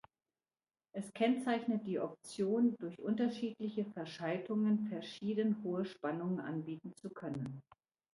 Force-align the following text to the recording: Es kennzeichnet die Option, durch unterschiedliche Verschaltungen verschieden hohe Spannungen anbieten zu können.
Es 0.93 1.13
kennzeichnet 1.13 1.85
die 1.85 1.99
Option, 1.99 2.75
durch 2.79 2.97
unterschiedliche 3.03 3.85
Verschaltungen 3.85 4.87
verschieden 4.87 5.61
hohe 5.61 5.85
Spannungen 5.85 6.39
anbieten 6.39 6.91
zu 6.95 7.11
können. 7.11 7.61